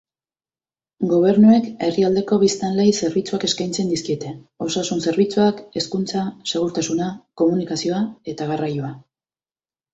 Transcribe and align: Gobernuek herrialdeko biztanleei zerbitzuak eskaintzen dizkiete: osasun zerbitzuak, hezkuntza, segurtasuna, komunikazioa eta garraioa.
Gobernuek 1.09 1.67
herrialdeko 1.87 2.39
biztanleei 2.43 2.95
zerbitzuak 3.01 3.45
eskaintzen 3.49 3.93
dizkiete: 3.93 4.33
osasun 4.69 5.05
zerbitzuak, 5.09 5.63
hezkuntza, 5.79 6.27
segurtasuna, 6.55 7.13
komunikazioa 7.45 8.05
eta 8.35 8.53
garraioa. 8.55 8.93